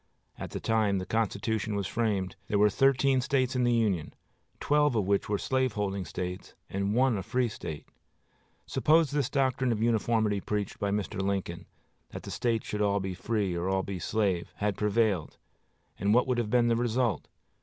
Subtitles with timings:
[0.39, 4.15] At the time the Constitution was framed there were thirteen States in the Union,
[4.59, 7.85] twelve of which were slaveholding States and one a free State.
[8.65, 11.21] Suppose this doctrine of uniformity preached by Mr.
[11.21, 11.67] Lincoln,
[12.09, 15.37] that the States should all be free or all be slave, had prevailed;
[15.99, 17.27] and what would have been the result?